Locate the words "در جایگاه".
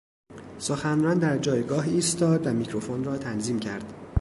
1.19-1.83